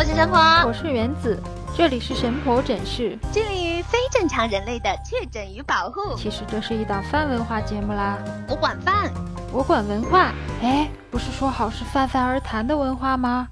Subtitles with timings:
[0.00, 1.38] 我是神婆，我是原子，
[1.76, 6.16] 这里是神婆诊室，致力于非正常人类的确诊与保护。
[6.16, 8.16] 其实这是一档泛文化节目啦，
[8.48, 9.12] 我管饭，
[9.52, 10.32] 我管文化。
[10.62, 13.48] 哎，不是说好是泛泛而谈的文化吗？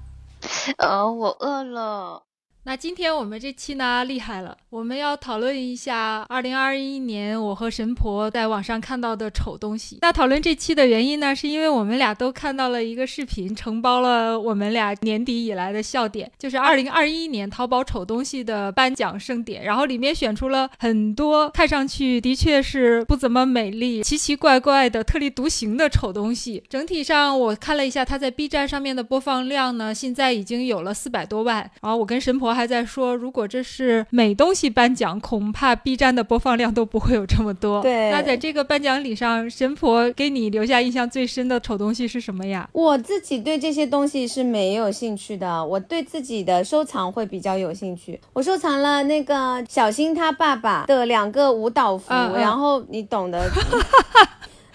[0.77, 2.23] 呃，我饿了。
[2.69, 9.97] 那今天我们这期呢厉害了，我们要讨论一下二零二一年我和神婆在网上看到的丑东西。
[10.03, 19.63] 那讨论这期的原因呢，是因为我们俩都看到了一个视频，承包了我们俩年底以来的笑点，就是二零二一年淘宝丑东西的颁奖盛典。
[19.63, 26.63] 然后里面选出了很多看上去的确是不怎么美丽、奇奇怪怪的、特立独行的丑东西。
[26.69, 31.67] 整体上我看了一下，它在 B 站上面的播放量呢，现在已经有了四百多万。
[31.81, 32.58] 然后我跟神婆。
[32.59, 37.81] 还在说，如果这是美东西颁奖，恐怕 B 站的播放量都不会有这么多。
[37.81, 42.69] 对，那在这个颁奖礼上，神婆给你留下印象最深的丑东西是什么呀？
[42.73, 48.19] 我自己对这些东西是没有兴趣的，我对自己的收藏会比较有兴趣。
[48.33, 53.49] 我收藏了那个小新他爸爸的两个舞蹈服，然后你懂的。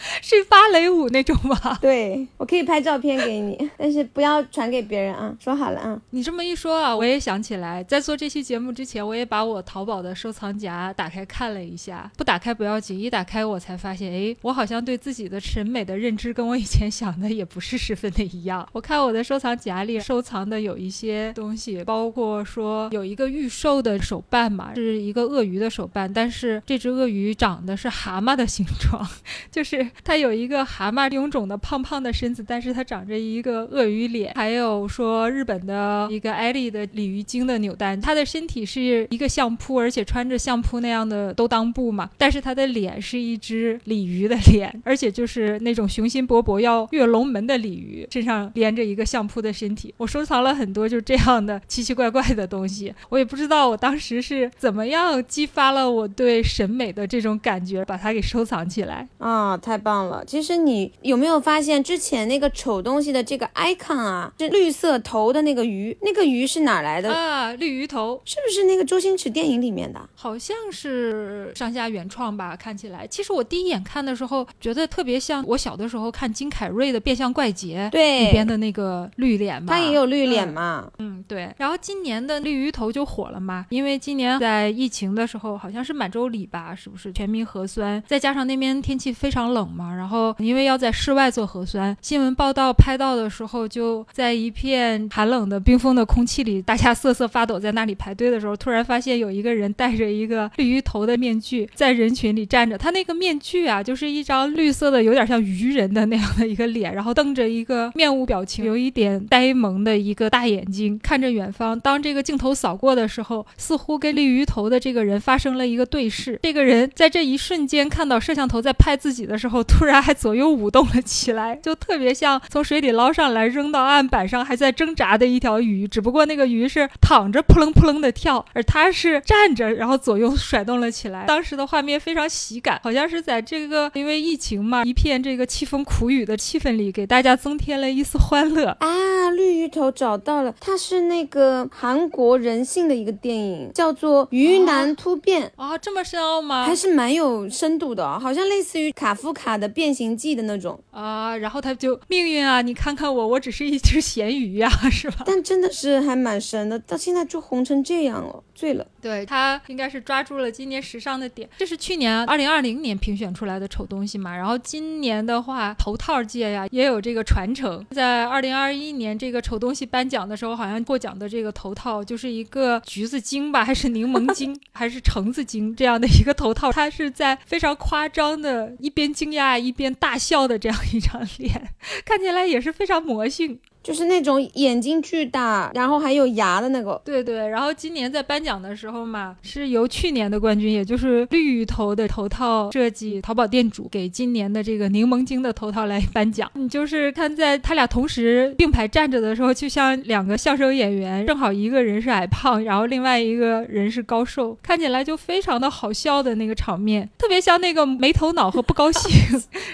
[0.22, 1.56] 是芭蕾舞那种吗？
[1.80, 5.34] 对，我可以拍照片给你， 但是不要传给别人啊。
[5.41, 6.00] 说好了啊。
[6.11, 12.11] 你这么一说啊，我也想起来，在做这期节目之前，我也把我淘宝的收藏夹打开看了一下。
[12.16, 18.66] 不打开不要紧，一打开我才发现，哎，我好像对自己的审美的认知跟我以前想的也不是十分的一样。
[18.72, 29.06] 我看我的收藏夹里收藏的有一些东西，包括说有一个预售的手办嘛，是一个鳄鱼的手办，但是这只鳄鱼长得是蛤蟆的形状，
[29.50, 29.86] 就是。
[30.02, 34.32] 它有一个蛤蟆臃肿的胖胖的身子，但是它长着一个鳄鱼脸。
[34.34, 49.94] 还有说日本的一个艾丽的鲤鱼精的扭蛋，它的身体是一个相扑，而且穿着相扑那样的兜裆布嘛，但是它的脸是一只鲤鱼的脸，而且就是那种雄心勃勃要跃龙门的鲤鱼，身上连着一个相扑的身体。
[49.96, 60.08] 我收藏了很多就这样的奇奇怪怪的东西，我也不知道我当时是怎么样激发了我对审美的这种感觉，把它给收藏起来啊，太棒！
[60.08, 67.52] 了，其实你有没有发现之前那个丑东西的这个 icon 啊，是绿色头的那个鱼，那个鱼是哪来的啊？
[67.52, 70.00] 绿鱼头是不是那个周星驰电影里面的？
[70.14, 73.06] 好像是上下原创吧，看起来。
[73.06, 80.90] 其实我第一眼看的时候，觉得特别像我小的时候看金凯瑞的《变相怪杰》对里边的那个绿脸嘛，他也有绿脸嘛。
[80.98, 81.52] 嗯，对。
[81.58, 88.02] 然后今年的绿鱼头就火了嘛，因为今年在疫情的时候，好像是满洲里吧，是不是全民核酸？
[88.06, 89.95] 再加上那边天气非常冷嘛。
[89.95, 102.79] 然后，因为要在室外做核酸，新闻报道拍到的时候，就在一片寒冷的冰封的空气里，大家瑟瑟发抖，在那里排队的时候，突然发现有一个人戴着一个绿鱼头的面具，在人群里站着。
[102.79, 111.79] 他那个面具啊，就是一张绿色的，有点像鱼人的那样的一个脸，然后瞪着一个面无表情、有一点呆萌的一个大眼睛，看着远方。
[111.80, 116.39] 当这个镜头扫过的时候，似乎跟绿鱼头的这个人发生了一个对视。
[116.42, 119.64] 这个人在这一瞬间看到摄像头在拍自己的时候。
[119.64, 131.25] 突然还左右舞动了起来， 就特别像从水里捞上来扔到案板上还在挣扎的一条鱼，只不过那个鱼是躺着扑棱扑棱的跳，而它是站着，然后左右甩动了起来。
[131.26, 139.31] 当时的画面非常喜感，好像是在这个因为疫情嘛，一片这个凄风苦雨的气氛里，给大家增添了一丝欢乐啊！
[139.31, 146.64] 绿鱼头找到了，它是那个韩国人性的一个电影，叫做《鱼男突变》啊，这么深奥吗？
[146.67, 149.69] 还是蛮有深度的，好像类似于卡夫卡的。
[149.75, 155.25] 变形记的那种啊，然后他就命运啊，你看看我，我只是一只咸鱼呀，是吧？
[155.26, 158.87] 但真的是还蛮神的，到现在就红成这样了，醉了。
[159.00, 164.37] 对他应该是抓住了今年时尚的点，这是去年二零二零年评选出来的丑东西嘛。
[164.37, 179.54] 然后今年的话，头套界呀也有这个传承，在二零二一年这个丑东西颁奖的时候，好像获奖的这个头套就是一个橘子精吧，还是柠檬精， 还是橙子精这样的一个头套，他是在非常夸张的一边惊讶。
[179.64, 181.70] 一边大笑的这样一张脸，
[182.04, 183.58] 看起来也是非常魔性。
[183.84, 186.98] 就是那种眼睛巨大，然后还有牙的那个。
[187.04, 196.50] 对对，然后今年在颁奖的时候嘛，是由去年的冠军，也就是绿头的头套设计淘宝店主给今年的这个柠檬精的头套来颁奖。
[196.54, 209.10] 你就是看在他俩同时并排站着的时候，就像两个相声演员，正好一个人是矮胖，然后另外一个人是高瘦，看起来就非常的好笑的那个场面，特别像那个没头脑和不高兴，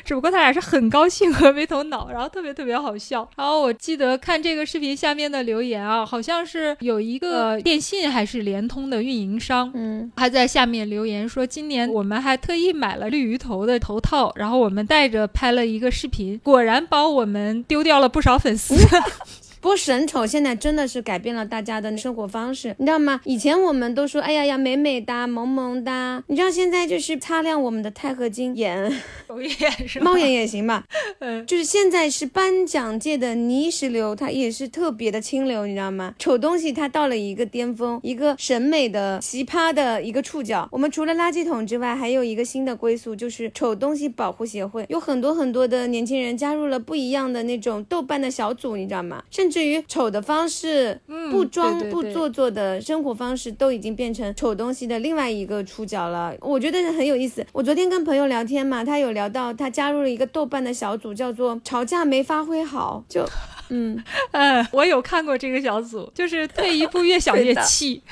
[0.04, 3.28] 只不过他俩是很高兴和没头脑，然后特别特别好笑。
[3.36, 3.99] 然后我记。
[4.04, 18.74] 得看这个视频下面的留言啊，好像是有一个电信还是联通的运营商，嗯，还在下面留言说，今年我们还特意买了绿鱼头的头套，然后我们带着拍了一个视频，果然帮我们丢掉了不少粉丝。
[19.60, 23.20] 不过神丑现在真的是改变了大家的生活方式，你知道吗？
[23.24, 26.24] 以前我们都说，哎呀呀，美美哒，萌萌哒。
[26.28, 28.90] 你知道现在就是擦亮我们的钛合金眼，
[29.26, 29.52] 狗眼
[29.86, 30.84] 是猫眼也行吧？
[31.20, 36.14] 嗯，就是现在是颁奖界的泥石流，它也是特别的清流，你知道吗？
[36.18, 40.66] 丑东西它到了一个巅峰，一个审美的奇葩的一个触角。
[40.72, 49.22] 我们除了垃圾桶之外，还有一个新的归宿，就是丑东西保护协会，有很多很多的年轻人加入了不一样的那种豆瓣的小组，你知道吗？
[49.30, 51.00] 甚至于丑的方式，
[51.30, 56.34] 不装不做作的生活方式，都已经变成丑东西的另外一个触角了。
[56.40, 57.46] 我觉得很有意思。
[57.52, 63.24] 我昨天跟朋友聊天嘛，他有聊到他加入了一个豆瓣的小组，叫做“吵架没发挥好”，就。
[63.70, 64.02] 嗯
[64.32, 68.02] 嗯， 我有看过这个小组，就是退一步越想越 气，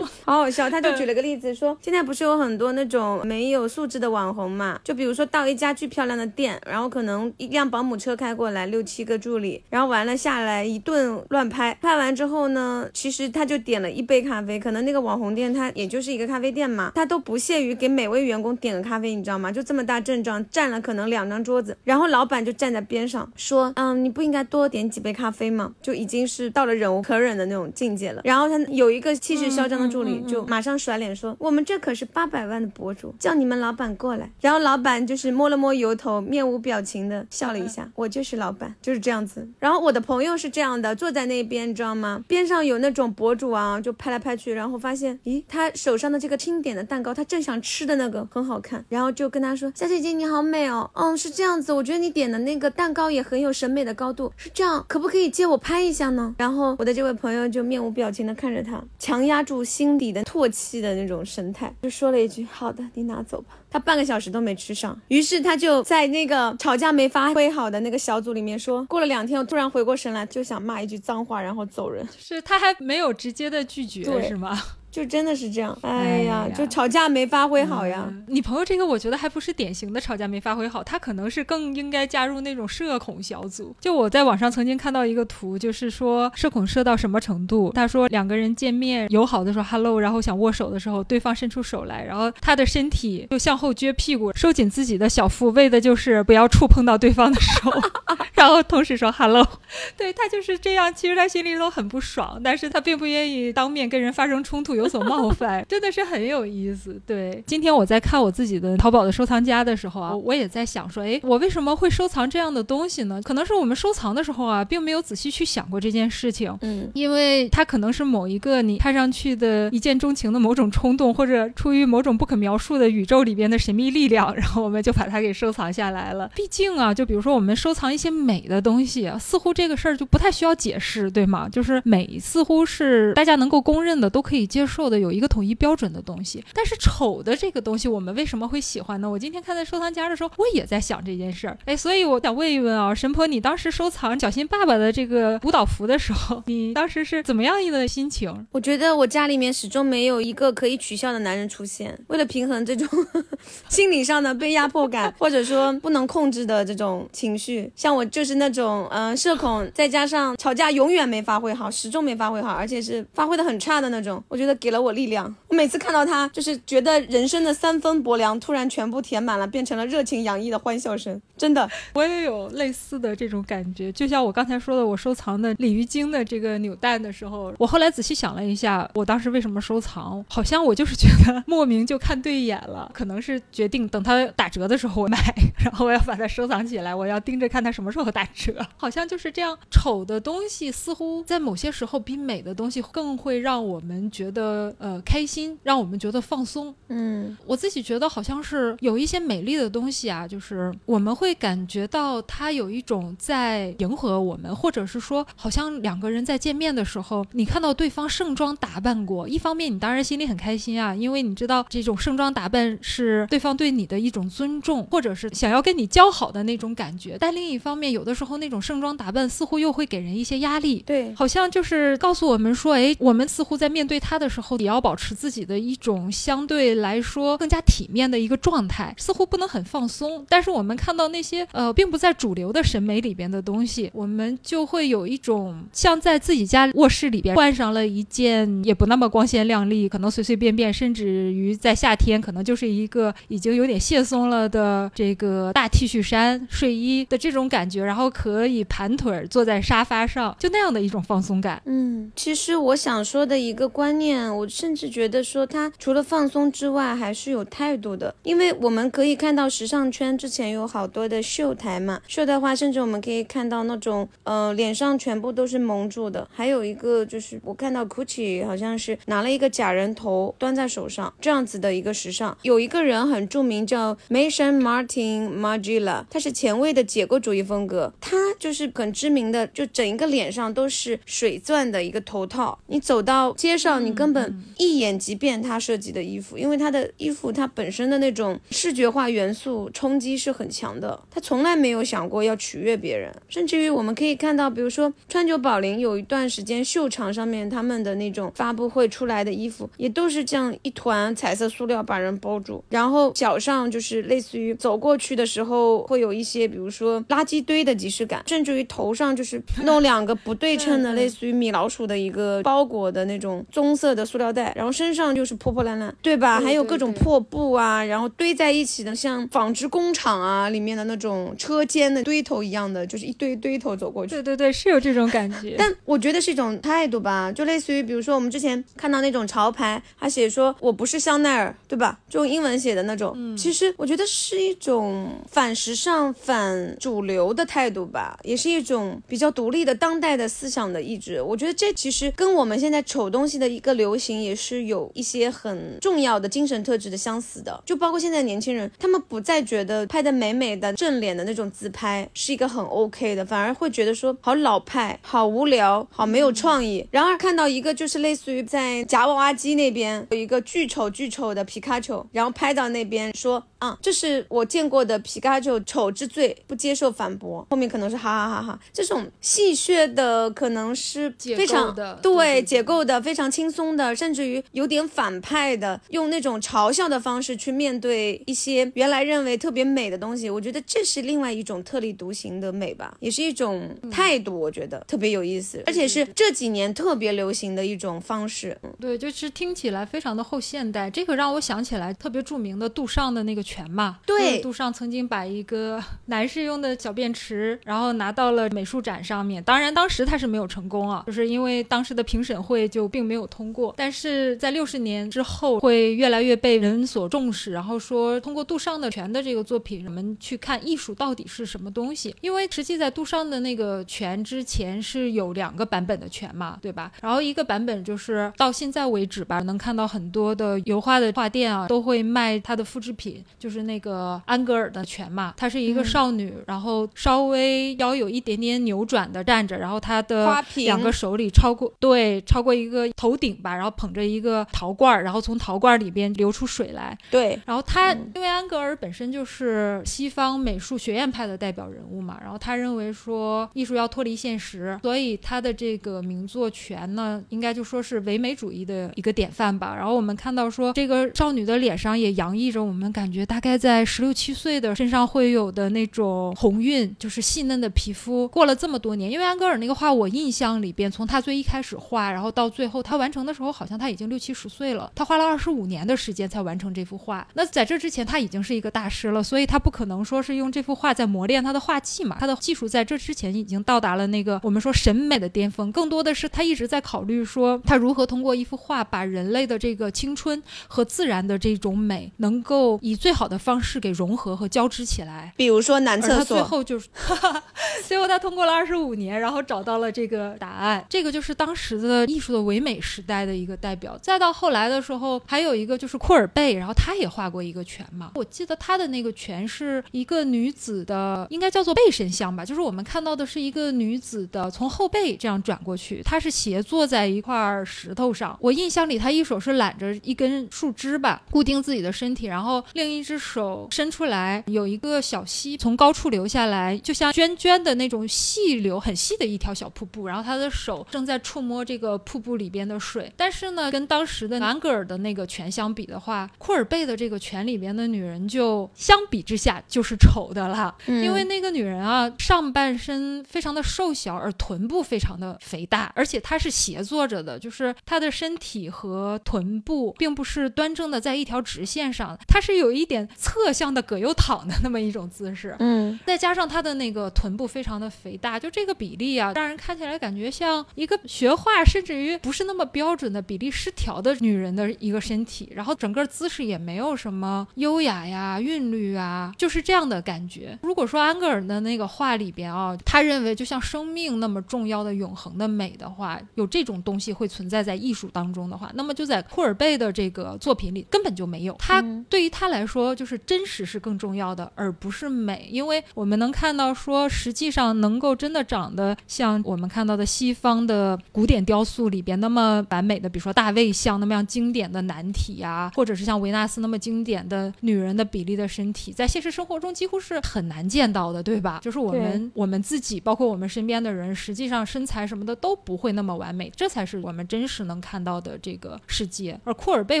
[0.24, 0.68] 好好笑。
[0.68, 4.80] 他就举了个例子，说现在不是有很多那种没有素质的网红嘛？
[4.82, 19.52] 就比如说到一家巨漂亮的店，然后可能一辆保姆车开过来，六七个助理，然后完了下来一顿乱拍，拍完之后呢，其实他就点了一杯咖啡，可能那个网红店他也就是一个咖啡店嘛，他都不屑于给每位员工点个咖啡，你知道吗？
[19.52, 24.93] 就这么大阵仗，占了可能两张桌子，然后老板就站在边上说，嗯，你不应该多点。
[24.94, 28.22] 几杯咖啡嘛，就已经是到了忍无可忍的那种境界了。
[28.24, 42.22] 然后他有一个气势嚣张的助理，就马上甩脸说：“我们这可是八百万的博主，叫你们老板过来。”然后老板就是摸了摸油头，面无表情的笑了一下：“我就是老板，就是这样子。”然后我的朋友是这样的，坐在那边，你知道吗？
[42.28, 56.34] 边上有那种博主啊，就拍来拍去，然后发现，咦，他手上的这个轻点的蛋糕，他正想吃的那个很好看，然后就跟他说：“小姐姐你好美哦，嗯，是这样子，我觉得你点的那个蛋糕也很有审美的高度，是这样。”可不可以借我拍一下呢？
[56.38, 74.56] 然后我的这位朋友就面无表情的看着他，强压住心底的唾弃的那种神态，就说了一句：“好的，你拿走吧。”他半个小时都没吃上，于是他就在那个吵架没发挥好的那个小组里面说：“过了两天，我突然回过神来，就想骂一句脏话，然后走人。”是他还没有直接的拒绝，是吗？
[74.94, 78.08] 就真的是这样，哎呀，就吵架没发挥好呀。
[78.28, 83.74] 你朋友这个，我觉得还不是典型的吵架没发挥好，他可能是更应该加入那种社恐小组。
[83.80, 87.72] 就我在网上曾经看到一个图，就是说社恐社到什么程度？
[87.74, 97.68] 他说两个人见面友好的时候，hello，然后想握手的时候，对方伸出手来，然后他的身体就向后撅屁股，收紧自己的小腹，为的就是不要触碰到对方的手，
[98.34, 99.44] 然后同时说 hello。
[99.98, 104.76] 对他就是这样，其实他心里都很不爽，但是他并不愿意当面跟人发生冲突。
[104.76, 107.00] 有所冒犯，真的是很有意思。
[107.06, 113.20] 对，今天我在看我自己的淘宝的收藏夹的时候啊，我也在想说，哎，我为什么会收藏这样的东西呢？
[113.22, 116.56] 可能是我们收藏的时候啊，并没有仔细去想过这件事情。
[116.62, 126.30] 嗯，因为它可能是某一个你看上去的一见钟情的某种冲动，或者出于某种不可描述的宇宙里边的神秘力量，然后我们就把它给收藏下来了。
[126.34, 131.48] 毕竟啊，就比如说我们收藏一些美的东西，似乎这个事儿就不太需要解释，对吗？
[131.48, 134.73] 就是美似乎是大家能够公认的，都可以接受。
[134.74, 139.08] 受的有一个统一标准的东西，但是丑的这个东西，我们为什么会喜欢呢？
[139.08, 141.56] 我今天看在收藏夹的时候，我也在想这件事儿。
[141.66, 148.46] 哎，所以我想问一问啊，神婆，你当时收藏小新爸爸的这个舞蹈服的时候，你当时是怎么样一个心情？
[148.50, 151.96] 我觉得我家里面始终没有一个可以取笑的男人出现。
[152.08, 152.88] 为了平衡这种
[153.70, 164.22] 心理上的被压迫感，或者说不能控制的这种情绪，像我就是那种嗯社恐，再加上吵架永远没发挥好，始终没发挥好，而且是发挥的很差的那种。
[164.28, 165.32] 我觉得给了我力量。
[165.48, 171.20] 我每次看到他，就是觉得人生的三分薄凉突然全部填满了，变成了热情洋溢的欢笑声。
[171.36, 173.92] 真的，我也有类似的这种感觉。
[173.92, 180.24] 就像我刚才说的，我收藏的鲤鱼精的这个扭蛋的时候，我后来仔细想了一下，我当时为什么收藏？
[180.30, 185.18] 好像我就是觉得莫名就看对眼了，可能是决定等它打折的时候我买，
[185.62, 188.64] 然后我要把它收藏起来，我要盯着看它什么时候打折。
[188.76, 196.74] 好像就是这样，丑的东西似乎在某些时候比美的东西更会让我们觉得呃开心，让我们觉得放松。
[196.88, 201.32] 嗯，我自己觉得好像是有一些美丽的东西啊，就是我们会。
[201.34, 217.18] 感觉到他有一种在迎合我们，或者是说，好像两个人在见面的时候，你看到对方盛装打扮过，一方面你当然心里很开心啊，因为你知道这种盛装打扮是对方对你的一种尊重，或者是想要跟你交好的那种感觉。
[217.18, 230.24] 但另一方面，有的时候那种盛装打扮似乎又会给人一些压力，对，好像就是告诉我们说，哎，我们似乎在面对他的时候，也要保持自己的一种相对来说更加体面的一个状态，似乎不能很放松。
[230.28, 231.24] 但是我们看到那。
[231.24, 251.62] 些呃，并不在主流的审美里边的东西，我们就会有一种像在自己家卧室里边换上了一件也不那么光鲜亮丽，可能随随便便，甚至于在夏天可能就是一个已经有点卸松了的这个大 T 恤衫、睡衣的这种感觉，然后可以盘腿坐在沙发上，就那样的一种放松感。
[251.64, 272.36] 嗯，其实我想说的一个观念，我甚至觉得说他除了放松之外，还是有态度的，因为我们可以看到时尚圈之前有好多的秀台嘛，秀的话，甚至我们可以看到那种呃脸上全部都是蒙住的，还有一个就是我看到 Gucci 好像是拿了一个假人头端在手上，这样子的一个时尚。
[272.42, 284.13] 有一个人很著名叫 Mason Martin Margiela，他是前卫的解构主义风格，他就是很知名的，就整一个脸上都是水钻的一个头套，你走到街上，你根本
[284.58, 316.40] 一眼即辨他设计的衣服，因为他的衣服它本身的那种视觉化元素冲击是很强的，他从来没有想过要取悦别人，甚至于我们可以看到，比如说川久保玲有一段时间秀场上面他们的那种发布会出来的衣服，也都是这样一团彩色塑料把人包住，然后脚上就是类似于走过去的时候会有一些，比如说垃圾堆的即视感，甚至于头上就是弄两个不对称的，类似于米老鼠的一个包裹的那种棕色的塑料袋，然后身上就是破破烂烂，对吧？
[316.40, 324.10] 还有各种破布啊，然后堆在一起的，像纺织工厂啊里面的那种车间的堆头一样的，就是一堆堆头走过去。
[324.10, 325.54] 对对对，是有这种感觉。
[325.58, 331.98] 但我觉得是一种态度吧，就类似于比如说我们之前看到那种潮牌，他写说我不是香奈儿，对吧？
[332.08, 341.20] 就用英文写的那种，其实我觉得是一种反时尚、反主流的态度吧，也是一种比较独立的当代的思想的意志。
[341.20, 356.86] 我觉得这其实跟我们现在丑东西的一个流行也是有一些很重要的精神特质的相似的，就包括现在年轻人，他们不再觉得拍的美美的正脸的那种自拍是一个很 OK 的，反而会觉得说好老派、好无聊、好没有创意。
[356.90, 367.46] 然而看到一个就是类似于在夹娃娃机那边有一个巨丑巨丑的皮卡丘，然后拍到那边说啊，这是我见过的皮卡丘丑之最，不接受反驳。
[367.50, 380.30] 后面可能是哈哈哈哈，这种戏谑的可能是非常的对解构的非常轻松的，甚至于有点反派的，用那种嘲笑的方式去面对一些原来认为特别美的东西。
[380.30, 388.56] 我觉得这是另外一种特立独行的美吧，也是一种态度，我觉得特别有意思，而且是这几年特别流行的一种方式。
[388.78, 390.88] 对，就是听起来非常的后现代。
[390.90, 393.98] 这个让我想起来特别著名的杜尚的那个拳嘛。
[394.06, 399.42] 对，杜尚曾经把一个 男士用的小便池，然后拿到了美术展上面。
[399.42, 403.73] 当然，当时他是没有成功啊，就是因为当时的评审会就并没有通过。
[403.76, 407.52] 但是在六十年之后，会越来越被人所重视。
[407.52, 412.14] 然后说，通过杜尚的拳的这个作品，我们去看艺术到底是什么东西。
[412.20, 416.90] 因为实际在杜尚的那个拳之前是有两个版本的拳嘛，对吧？
[417.00, 425.34] 然后一个版本就是到现在为止吧，能看到很多的油画的画店啊，都会卖它的复制品，就是那个安格尔的拳嘛。
[425.36, 436.96] 她是一个少女，然后稍微腰有一点点扭转的站着，然后她的两个手里超过对超过一个头顶吧，然后捧着一个陶罐，然后从陶罐里边流出水来。
[437.10, 449.74] 对，然后他，因为安格尔本身就是西方美术学院派的代表人物嘛，然后他认为说艺术要脱离现实，所以他的这个名作《拳》呢，应该就说是唯美主义的一个典范吧。
[449.76, 458.26] 然后我们看到说，这个少女的脸上也洋溢着我们感觉大概在十六七岁的身上会有的那种红晕，就是细嫩的皮肤。
[458.28, 467.26] 过了这么多年，因为安格尔那个画，我印象里边，从他最一开始画，然后到最后他完成的时候，好像他已经六七十岁了，他花了二十五年的时间才完成这幅画。
[467.34, 472.16] 那在这之前，他已经是一个大师了，所以他不可能说是用这幅画在磨练他的画技嘛。
[472.20, 485.32] 他的技术在这之前已经到达了那个我们说审美的巅峰，更多的是他一直在考虑说他如何通过一幅画把人类的这个青春和自然的这种美能够以最好的方式给融合和交织起来。
[485.36, 486.88] 比如说男厕所他最，后就是，
[487.86, 490.84] 最后他通过了二十五年，然后找到了这个答案。
[490.88, 493.98] 这个就是当时的艺术的唯美时代的一个代表。
[493.98, 498.12] 再到后来的时候，还有一个就是库尔贝，然后他也画过一个泉嘛。
[498.14, 508.36] 我记得他的那个泉是一个女子的，应该叫做背身像吧，就是我们看到的是一个女子的从后背这样转过去，她是斜坐在一块石头上。
[508.40, 520.06] 我印象里，她一手是揽着一根树枝吧，固定自己的身体，然后另一只手伸出来，有一个小溪从高处流下来，就像涓涓的那种细流，很细的一条小瀑布。
[520.06, 523.10] 然后她的手正在触摸这个瀑布里边的水。
[523.30, 530.74] 是呢，跟当时的南格尔的那个拳相比的话，库尔贝的这个拳里边的女人就相比之下就是丑的了。
[530.86, 545.56] 因为那个女人啊，上半身非常的瘦小，而臀部非常的肥大，而且她是斜坐着的，就是她的身体和臀部并不是端正的在一条直线上，她是有一点点侧向的葛优躺的那么一种姿势。
[545.58, 555.48] 嗯，再加上她的那个臀部非常的肥大，就这个比例啊，让人看起来感觉像一个学画，甚至于不是那么标准的比例失调的女人的一个身体。
[555.54, 560.58] 然后整个姿势也没有什么优雅呀、韵律啊，就是这样的感觉。
[560.62, 571.54] 如果说安格尔的那个画里边啊，他认为就像生命那么重要的永恒的美的话，有这种东西会存在在艺术当中的话，那么就在库尔贝的这个作品里根本就没有。
[571.58, 571.80] 他
[572.10, 575.48] 对于他来说，就是真实是更重要的，而不是美。
[575.52, 591.60] 因为我们能看到说，实际上能够真的长得像我们看到的西方的古典雕塑里边那么完美的，比如说大卫像那么样经典的男体呀，或者是像维纳斯那么经典的女人的比例的身体，在现实生活中几乎是很难见到的，对吧？
[591.62, 599.38] 就是我们我们自己，包括我们身边的人，实际上身材什么的都不会那么完美，这才是我们真实能看到的这个世界。
[599.44, 600.00] 而库尔贝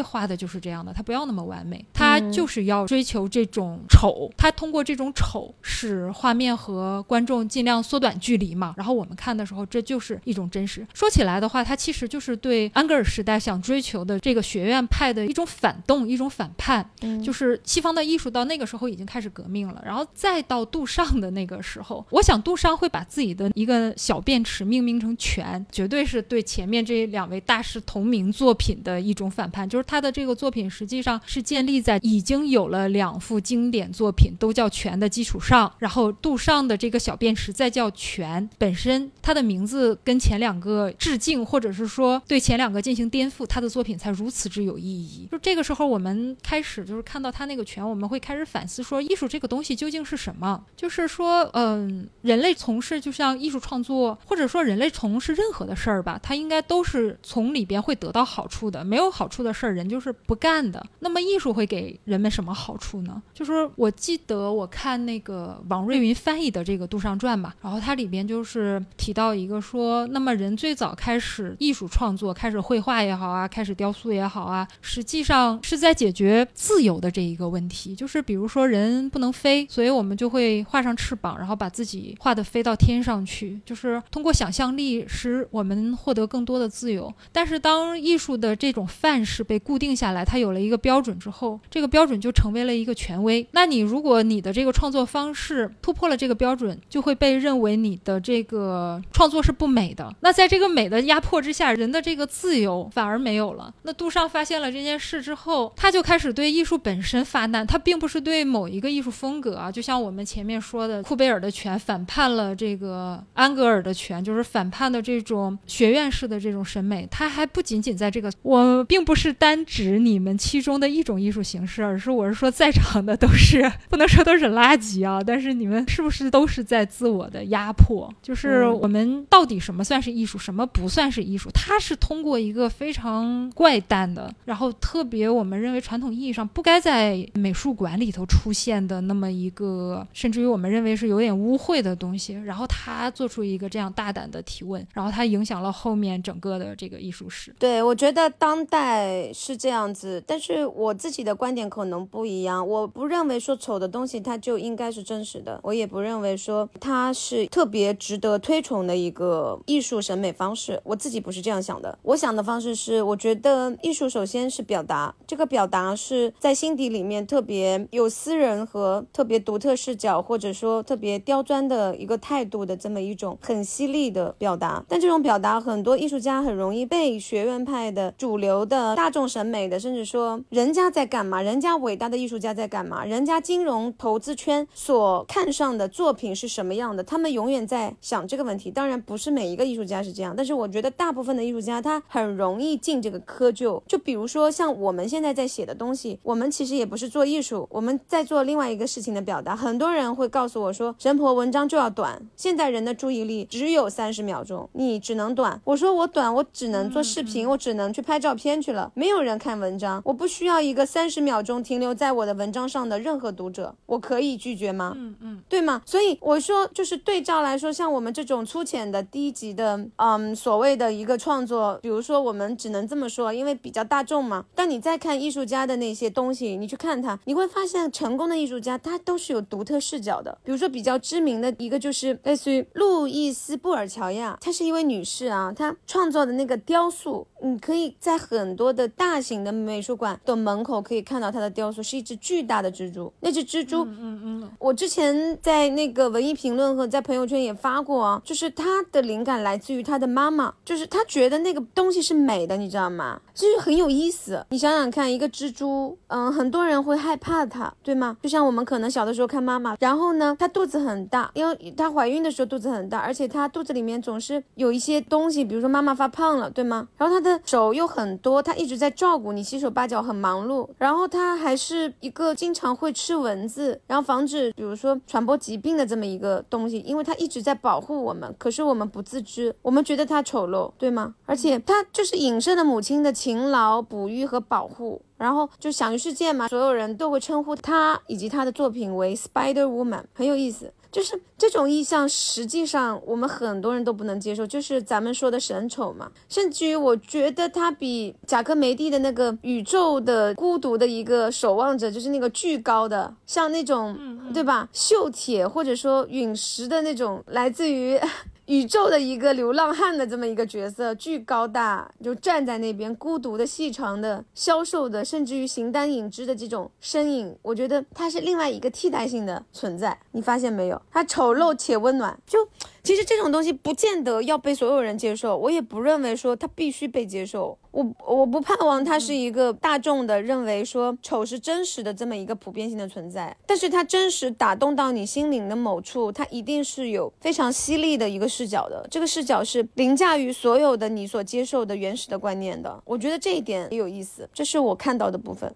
[0.00, 8.74] 画的就是这样的，他不要那么完美，他就是要追求这种丑，他通过这种丑使画面和观众尽量缩短距离嘛。
[8.76, 10.86] 然后我们看的时候，这就是一种真实。
[10.94, 16.88] 说起来的话，他其实就是对安格尔时代想追求的这个学院派的一种反动，一种反叛。
[17.22, 29.68] 就是西方的艺术到那个时候已经开始革命了，然后再到杜尚的那个时候，我想杜尚会把自己的一个小便池命名成泉，绝对是对前面这两位大师同名作品的一种反叛。
[29.68, 45.26] 就是他的这个作品实际上是建立在已经有了两幅经典作品都叫泉的基础上，然后杜尚的这个小便池再叫泉本身，它的名字跟前两个致敬，或者是说对前两个进行颠覆，他的作品才如此之有意义。
[45.32, 50.62] 就这个时候，我们开始就是看到他那个权，我们会开始反思说，艺术这个东西究竟是什么？
[50.76, 58.84] 就是说，嗯，人类从事就像艺术创作，或者说人类从事任何的事儿吧，它应该都是从里边会得到好处的。
[58.84, 60.84] 没有好处的事儿，人就是不干的。
[60.98, 63.22] 那么艺术会给人们什么好处呢？
[63.32, 77.94] 就是我记得我看那个王瑞云翻译的这个《杜尚传》吧，然后它里边就是提到一个说，那么人最早开始艺术创作，开始会绘画也好啊，开始雕塑也好啊，实际上是在解决自由的这一个问题。
[77.94, 87.14] 就是比如说人不能飞，所以我们就会画上翅膀，然后把自己画的飞到天上去，就是通过想象力使我们获得更多的自由。
[87.30, 93.46] 但是当艺术的这种范式被固定下来，它有了一个标准之后，这个标准就成为了一个权威。
[93.52, 100.12] 那你如果你的这个创作方式突破了这个标准，就会被认为你的这个创作是不美的。
[100.18, 103.72] 那在这个美的压迫之下，人的这个自由反而没有了。
[103.82, 107.66] 那杜尚发现了这件事之后，他就开始对艺术本身发难。
[107.66, 117.06] 他并不是对某一个艺术风格啊，就像我们前面说的，库贝尔的拳反叛了这个安格尔的拳，就是反叛的这种学院式的这种审美。
[117.10, 125.22] 他还不仅仅在这个，我并不是单指你们其中的一种艺术形式，而是我是说在场的都是不能说都是垃圾啊。
[125.24, 128.12] 但是你们是不是都是在自我的压迫？
[128.22, 131.50] 就是我们到底什么算是艺术，什么不算是艺术？
[131.52, 147.54] 它是通过一个非常怪诞的，然后特别我们认为传统意义上不该在美术馆里头出现的那么一个，甚至于我们认为是有点污秽的东西，然后他做出一个这样大胆的提问，然后他影响了后面整个的这个艺术史。
[147.58, 152.66] 对，我觉得当代是这样子，但是我自己的观点可能不一样。
[152.66, 160.80] 我不认为说丑的东西它就应该是真实的，我也不认为说它是特别值得推崇的一个艺术审美方式。
[160.84, 174.84] 我自己不是这样想的，我想的方式是，我觉得艺术首先是表达，这个表达是在心底里面特别有私人和特别独特视角，或者说特别刁钻的一个态度的这么一种很犀利的表达。
[174.88, 188.70] 但这种表达，很多艺术家很容易被学院派的主流的大众审美的，甚至说人家在干嘛，人家伟大的艺术家在干嘛，人家金融投资圈所看上的作品是什么样的，他们永远在想这个问题。
[188.70, 193.82] 当然不是每一个艺术家是这样，但是我觉得大部分的艺术家他很容易进这个窠臼。
[193.86, 199.56] 就比如说像我们现在在写的东西，我们其实也不是做艺术，我们在做另外一个事情的表达。
[199.56, 205.60] 很多人会告诉我说，神婆文章就要短，现在人的注意力只有三十秒钟，你只能短。
[205.64, 214.94] 我说我短，我只能做视频，我只能去拍照片去了，没有人看文章，我不需要一个三十秒钟停留在我的文章上的任何读者，我可以拒绝吗？
[214.96, 215.82] 嗯嗯，对吗？
[215.84, 224.44] 所以我说，就是对照来说，像我们这种粗浅的、低级的，嗯，所谓的一个创作，比如说我们只能这么说，因为比较大众嘛。
[224.54, 230.36] 但你再看艺术家的那些东西，你去看他，你会发现成功的艺术家他都是有独特视角的。
[230.44, 253.20] 比如说比较知名的一个就是类似于路易斯·布尔乔亚，她是一位女士啊，她创作的那个雕塑，你可以在很多的大型的美术馆的门口可以看到她的雕塑，是一只巨大的蜘蛛，那只蜘蛛，嗯嗯，我之前在那个文艺评论和在朋友圈也发过啊，就是她的灵感来自于她的妈妈，就是她觉得那个东西是美的，你知道吗？
[253.34, 254.44] 就是很有意思。
[254.50, 258.16] 你想想看，一个蜘蛛，嗯，很多人会害怕它，对吗？
[258.22, 266.86] 就像我们可能小的时候看妈妈，然后呢，她肚子很大，因为她怀孕的时候肚子很大，而且她肚子里面总是有一些东西，比如说妈妈发胖了，对吗？
[266.98, 281.14] 然后她的手又很多，她一直在照顾你，七手八脚很忙碌，然后她还是一个经常会吃蚊子，然后防止比如说传播疾病的这么一个东西，因为她一直在保护我们，可是我们不自知，我们觉得她丑陋，对吗？
[281.26, 285.00] 而且她就是隐射了母亲的勤劳、哺育和保护。
[285.16, 290.70] 然后就享誉世界嘛，所有人都会称呼她以及她的作品为 Spider Woman，很有意思。
[290.92, 296.10] 就是这种意象，实际上我们很多人都不能接受，就是咱们说的神丑嘛。
[296.28, 303.96] 甚至于，我觉得它比贾科梅蒂的那个宇宙的孤独的一个守望者，就是那个巨高的，像那种，
[304.34, 304.68] 对吧？
[304.74, 307.98] 锈铁或者说陨石的那种，来自于。
[308.46, 319.98] 宇宙的一个流浪汉的这么一个角色，巨高大，就站在那边，孤独的、细长的、消瘦的，甚至于形单影只的这种身影，我觉得他是另外一个替代性的存在。
[320.12, 320.80] 你发现没有？
[320.90, 322.46] 他丑陋且温暖，就。
[322.84, 327.56] 其实这种东西不见得要被所有人接受，我也不认为说它必须被接受。
[327.70, 338.86] 我我不盼望它是一个大众的认为说丑是真实的这么一个普遍性的存在，但是它真实打动到你心灵的某处，它一定是有非常犀利的一个视角的。
[338.90, 342.80] 这个视角是凌驾于所有的你所接受的原始的观念的。
[342.84, 345.52] 我觉得这一点也有意思，这是我看到的部分。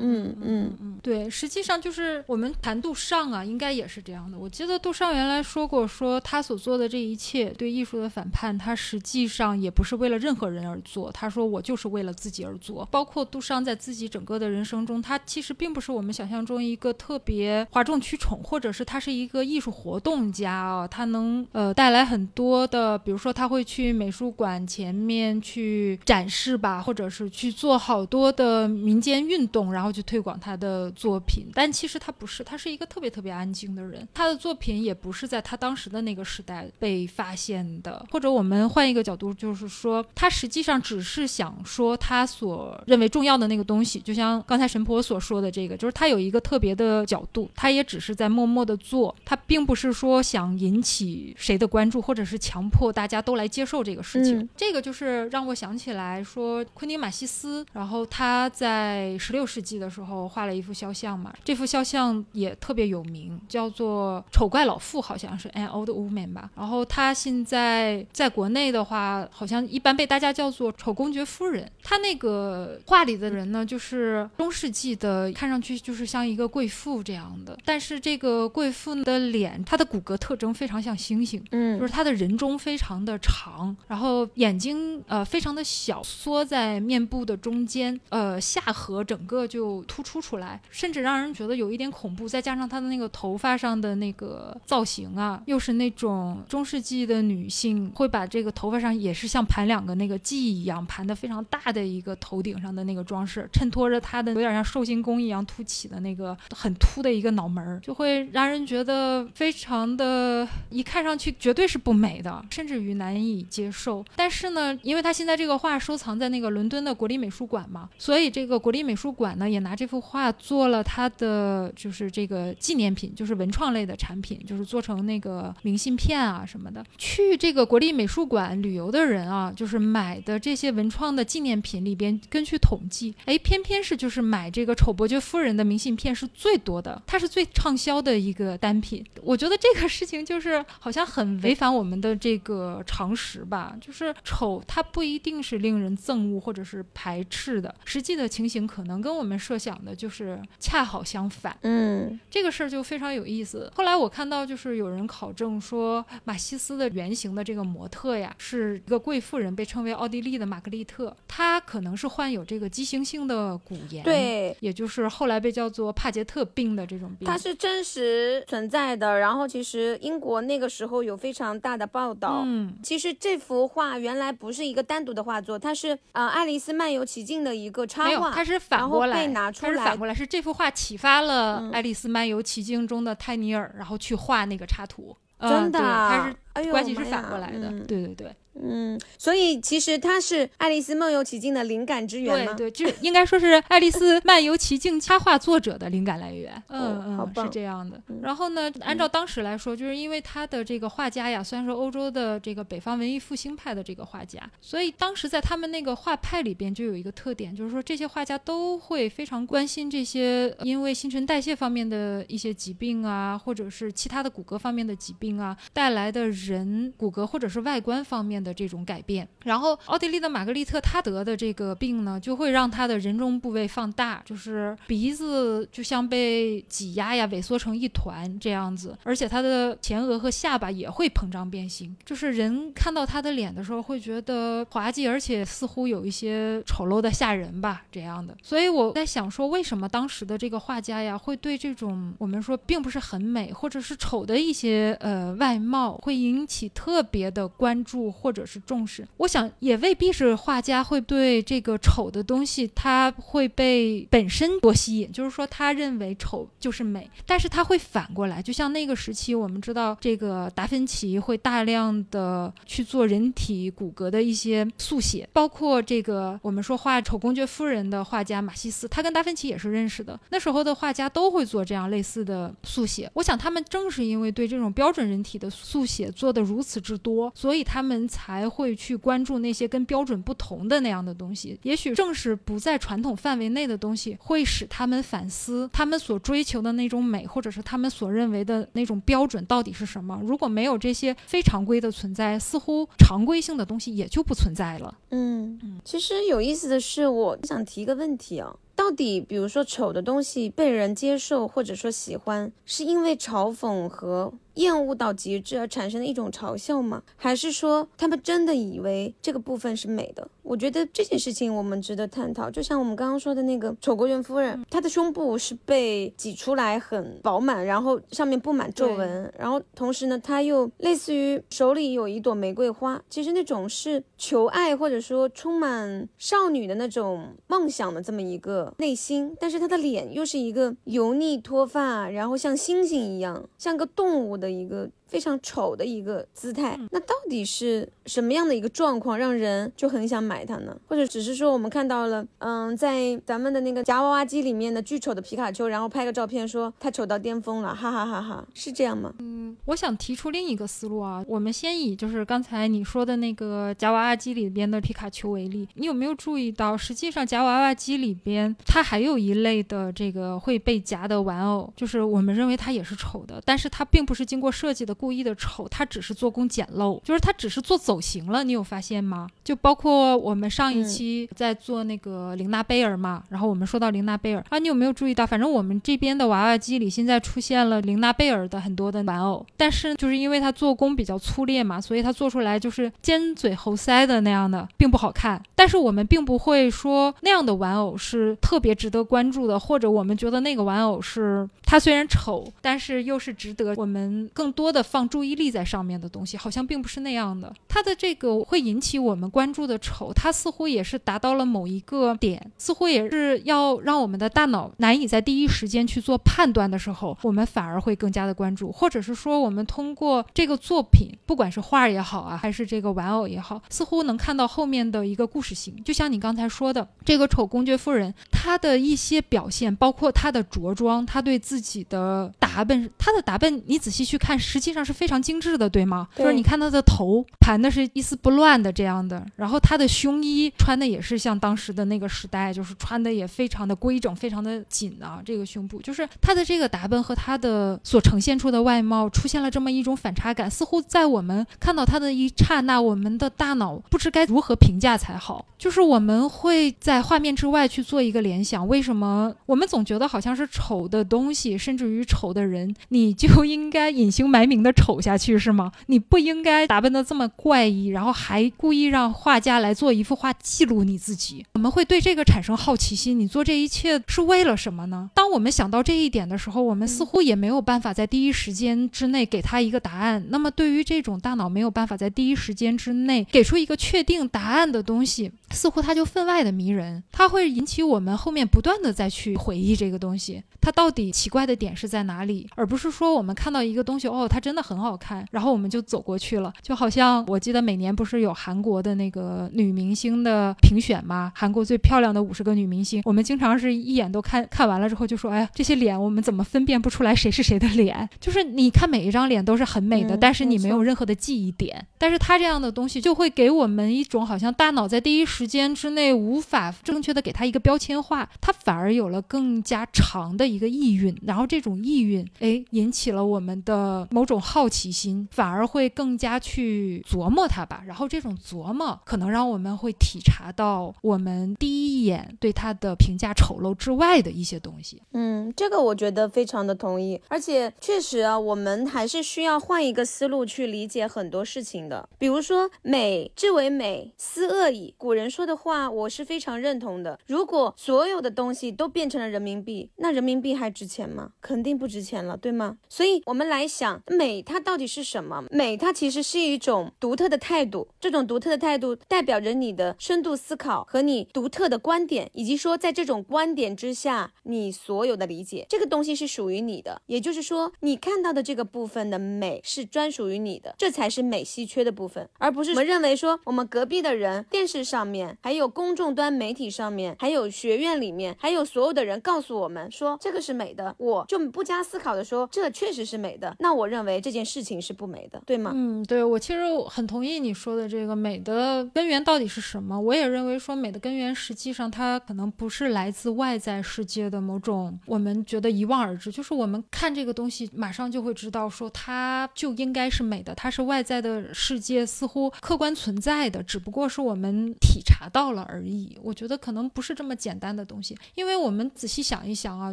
[0.00, 4.38] 嗯嗯嗯，对，实际上就是我们谈杜尚啊，应该也是这样的。
[4.38, 11.10] 我记得杜尚原来说过，说他所做的这一切对艺术的反叛，他实际上也不是为了任何人而做。
[11.12, 12.86] 他说我就是为了自己而做。
[12.90, 34.06] 包括杜尚在自己整个的人生中，他其实并不是我们想象中一个特别哗众取宠，或者是他是一个艺术活动家啊，他能呃带来很多的，比如说他会去美术馆前面去展示吧，或者是去做好多的民间运动，然然后去推广他的作品，但其实他不是，他是一个特别特别安静的人。
[34.14, 38.06] 他的作品也不是在他当时的那个时代被发现的。
[38.12, 43.98] 或者我们换一个角度，就是说，他实际上只是想说他所认为重要的那个东西。
[43.98, 54.48] 就像刚才神婆所说的这个，就是他有一个特别的角度，他也只是在默默的做，他并不是说想引起谁的关注，或者是强迫大家都来接受这个事情。
[54.56, 59.79] 这个就是让我想起来说，昆汀马西斯，然后他在十六世纪。
[59.80, 66.50] 的时候画了一幅肖像嘛，这幅肖像也特别有名，叫做《丑怪老妇》，好像是 An Old Woman 吧。
[66.54, 71.68] 然后她现在在国内的话，好像一般被大家叫做丑公爵夫人。
[71.82, 77.58] 她那个画里的人呢，就是中世纪的，看上去就是像一个贵妇这样的。
[77.64, 89.59] 但是这个贵妇的脸，她的骨骼特征非常像猩猩，嗯，就是她的人中非常的长，然后眼睛呃非常的小，缩在面部的中间，呃下颌整个就。
[89.60, 92.26] 就突出出来，甚至让人觉得有一点恐怖。
[92.26, 114.02] 再加上她的那个头发上的那个造型啊，又是那种中世纪的女性会把这个头发上也是像盘两个那个髻一样盘的非常大的一个头顶上的那个装饰，衬托着她的有点像寿星公一样凸起的那个很凸的一个脑门儿，就会让人觉得非常的，一看上去绝对是不美的，甚至于难以接受。
[114.16, 119.49] 但是呢，因为她现在这个画收藏在那个伦敦的国立美术馆嘛，所以这个国立美术馆呢。
[119.50, 126.84] 也拿这幅画做了他的就是这个纪念品，就是文创类的产品，就是做成那个明信片啊什么的。
[126.98, 139.04] 去这个国立美术馆旅游的人啊，就是买的这些文创的纪念品里边，根据统计，哎，偏偏是就是买这个丑伯爵夫人的明信片是最多的，它是最畅销的一个单品。
[139.22, 149.39] 我觉得这个事情就是好像很违反我们的这个常识吧，就是丑它不一定是令人憎恶或者是排斥的，实际的情形可能跟我们。
[149.40, 153.72] 设想的就是恰好相反，嗯，这个事儿就非常有意思。
[153.74, 167.26] 后来我看到就是有人考证说，马西斯的原型的这个模特呀，是一个贵妇人，被称为奥地利的玛格丽特，她可能是患有这个畸形性的骨炎，对，也就是后来被叫做帕杰特病的这种病。
[167.26, 172.42] 它是真实存在的，然后其实英国那个时候有非常大的报道。
[172.44, 179.29] 嗯，其实这幅画原来不是一个单独的画作，它是啊《爱丽丝漫游奇境》的一个插画，它是反过来。
[179.30, 185.16] 拿出来，是反过来，是这幅画启发了《爱丽丝漫游奇境》中的泰尼尔，然后去画那个插图。
[185.40, 187.70] 真的，它是关系是反过来的。
[187.84, 188.36] 对对对。
[188.54, 192.52] 嗯，所以其实它是《爱丽丝梦游奇境》的灵感之源吗？
[192.54, 196.52] 对对，就应该说是《爱丽丝漫游奇境》插画作者的灵感来源。
[196.68, 198.20] 哦嗯嗯，是这样的嗯。
[198.22, 219.26] 然后呢，按照当时来说，就是因为他的这个画家呀，虽然说欧洲的这个北方文艺复兴派的这个画家，所以当时在他们那个画派里边就有一个特点，就是说这些画家都会非常关心这些因为新陈代谢方面的一些疾病啊，或者是其他的骨骼方面的疾病啊带来的人骨骼或者是外观方面的这种改变。
[219.44, 238.36] 然后奥地利的玛格丽特她得的这个病呢，就会让她的人中部位放大，就是鼻子就像被挤压呀、萎缩成一团这样子，而且她的前额和下巴也会膨胀变形，就是人看到她的脸的时候会觉得滑稽，而且似乎有一些丑陋的吓人吧，这样的。
[238.42, 249.04] 所以我在想说，为什么当时的这个画家呀，会对这种我们说并不是很美或者是丑的一些呃外貌，会引起特别的关注或或者是重视？
[249.16, 270.16] 我想也未必是画家会对这个丑的东西，他会被本身多吸引，就是说他认为丑就是美，但是他会反过来，就像那个时期，我们知道这个达芬奇会大量的去做人体骨骼的一些速写，包括这个我们说画《丑公爵夫人》的画家马西斯，他跟达芬奇也是认识的。
[270.30, 273.10] 那时候的画家都会做这样类似的速写。
[273.14, 281.58] 我想他们正是因为对这种标准人体的速写做的如此之多，所以他们才会去关注那些跟标准不同的那样的东西。
[281.62, 290.20] 也许正是不在传统范围内的东西，会使他们反思他们所追求的那种美，或者是他们所认为的那种标准到底是什么。
[290.24, 294.98] 如果没有这些非常规的存在，似乎常规性的东西也就不存在了。
[295.10, 307.02] 嗯，其实有意思的是，我想提一个问题啊，到底比如说丑的东西被人接受或者说喜欢，是因为嘲讽和厌恶到极致而产生的一种嘲笑吗？
[307.16, 310.26] 还是说他们真的以为这个部分是美的？
[310.42, 312.50] 我觉得这件事情我们值得探讨。
[312.50, 334.90] 就像我们刚刚说的那个丑国元夫人，她的胸部是被挤出来很饱满，然后上面布满皱纹，然后同时呢，她又类似于手里有一朵玫瑰花，其实那种是求爱或者说充满少女的那种梦想的这么一个内心，但是她的脸又是一个油腻脱发，然后像星星一样，像个动物的一个。
[335.10, 340.76] 非常丑的一个姿态，那到底是什么样的一个状况让人就很想买它呢？
[340.86, 349.12] 或者只是说我们看到了，嗯，在咱们的那个夹娃娃机里面的巨丑的皮卡丘，然后拍个照片说它丑到巅峰了，哈哈哈哈，是这样吗？
[349.18, 369.26] 嗯我想提出另一个思路啊，我们先以就是刚才你说的那个夹娃娃机里边的皮卡丘为例，你有没有注意到，实际上夹娃娃机里边它还有一类的这个会被夹的玩偶，就是我们认为它也是丑的，但是它并不是经过设计的故意的丑，它只是做工简陋，就是它只是做走形了，你有发现吗？
[369.42, 375.26] 就包括我们上一期在做那个玲娜贝尔嘛，然后我们说到玲娜贝尔啊，你有没有注意到？
[375.26, 385.42] 反正我们这边的娃娃机里现在出现了玲娜贝尔的很多的玩偶，但是就是因为它做工比较粗劣嘛，所以它做出来就是尖嘴猴腮的那样的，并不好看。
[385.54, 397.54] 但是我们并不会说那样的玩偶是特别值得关注的，或者我们觉得那个玩偶是它虽然丑，但是又是值得我们更多的放注意力在上面的东西，好像并不是那样的。
[397.68, 415.80] 它的这个会引起我们关注的丑，它似乎也是达到了某一个点，似乎也是要让我们的大脑难以在第一时间去做判断的时候，我们反而会更加的关注，或者是说我们通过这个作品，不管是画也好啊，还是这个玩偶也好，似乎能看到后面的一个故事性。
[415.84, 426.08] 就像你刚才说的，这个丑公爵夫人，她的一些表现，包括她的着装，她对自己的打扮，她的打扮，你仔细去看，实际上是非常精致的，对吗？
[426.16, 426.24] 对。
[426.24, 455.72] 就是你看他的头盘的是一丝不乱的这样的，然后他的胸衣穿的也是像当时的那个时代，就是穿的也非常的规整，非常的紧啊，这个胸部，就是他的这个打扮和他的所呈现出的外貌出现了这么一种反差感，似乎在我们看到他的一刹那，我们的大脑不知该如何评价才好，就是我们会在画面之外去做一个联想，为什么我们总觉得好像是丑的东西，甚至于丑的人，你就应该隐姓埋名的丑下去是吗？
[455.86, 461.44] 你不应该打扮的这么怪异，然后还故意让画家来做一幅画记录你自己。
[461.54, 465.10] 我们会对这个产生好奇心，你做这一切是为了什么呢？
[465.14, 470.24] 当我们想到这一点的时候，我们似乎也没有办法在第一时间之内给他一个答案。
[470.28, 491.32] 那么，对于这种大脑没有办法在第一时间之内给出一个确定答案的东西，似乎它就分外的迷人，它会引起我们后面不断的再去回忆这个东西，它到底奇怪的点是在哪里，而不是说我们看到一个东西，哦，它真的很好看，然后我们就走过去了，就好像我记得每年不是有韩国的那个女明星的评选吗？
[491.34, 498.08] 韩国最漂亮的五十个女明星，我们经常是一眼都看看完了之后就说，哎呀，这些脸我们怎么分辨不出来谁是谁的脸？
[498.20, 501.86] 就是你看每一张脸都是很美的，但是你没有任何的记忆点。
[501.98, 517.82] 但是他这样的东西就会给我们一种好像大脑在第一时间之内无法正确的给他一个标签化，它反而有了更加长的一个意蕴，然后这种意蕴，哎，引起了我们的某种好奇心，反而会更加去琢磨它吧。
[517.86, 525.02] 然后这种琢磨可能让我们会体察到我们第一眼对它的评价丑陋之外的一些东西。
[525.12, 532.08] 嗯，这个我觉得非常的同意，而且确实啊，我们还是需要换一个思路去理解很多事情的。
[532.18, 534.94] 比如说，美之为美，斯恶已。
[534.96, 537.18] 古人说的话，我是非常认同的。
[537.26, 541.32] 如果所有的东西都变成了人民币，那人民币还值钱吗？
[541.40, 542.76] 肯定不值钱了，对吗？
[542.88, 545.44] 所以，我们来想，美美它到底是什么？
[545.50, 557.02] 美它其实是一种独特的态度，这种独特的态度代表着你的深度思考和你独特的观点，以及说在这种观点之下，你所有的理解，这个东西是属于你的。
[557.06, 575.72] 也就是说，你看到的这个部分的美是专属于你的，这才是美稀缺的部分，而不是我们认为说我们隔壁的人电视上面，还有公众端媒体上面，还有学院里面，还有所有的人告诉我们说这个是美的，我就不加思考的说这确实是美的，那我认为这件事情是不美的，对吗？
[575.74, 579.98] 嗯，对我其实很同意你说的这个美的根源到底是什么？
[579.98, 596.18] 我也认为说美的根源实际上它可能不是来自外在世界的某种我们觉得一望而知，就是我们看这个东西马上就会知道说它就应该是美的，它是外在的世界似乎客观存在的，只不过是我们体察到了而已。
[596.22, 599.92] 我觉得可能不是这么简单的东西，因为我们仔细想一想啊，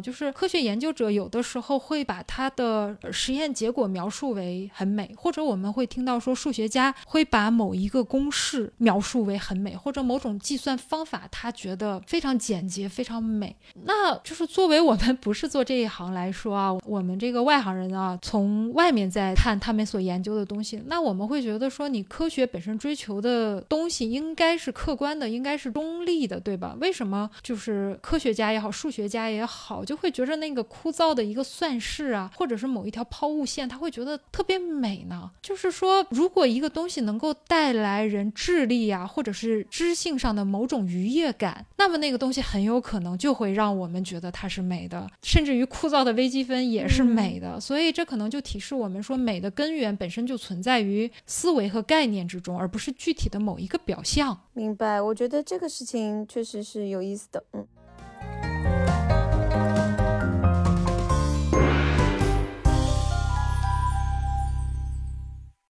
[0.00, 13.54] 就是科学研究者有的时候会把他的实验结果描述数为很美，或者我们会听到说数学家会把某一个公式描述为很美，或者某种计算方法他觉得非常简洁、非常美。
[13.84, 26.76] 那就是作为我们不是做这一行来说啊，我们这个外行人啊，从外面在看他们所研究的东西，那我们会觉得说，你科学本身追求的东西应该是客观的，应该是中立的，对吧？
[26.80, 35.30] 为什么就是科学家也好，数学家也好，就会觉着那个枯燥的一个算式啊，或者是某一条抛物线，他会觉得特别美呢？
[35.42, 47.60] 就是说，如果一个东西能够带来人智力啊，或者是知性上的某种愉悦感，那么那个东西很有可能就会让我们觉得它是美的，甚至于枯燥的微积分也是美的。
[47.60, 54.38] 所以这可能就提示我们说，美的根源本身就存在于思维和概念之中，而不是具体的某一个表象。
[54.52, 57.66] 明白，我觉得这个事情确实是有意思的，嗯。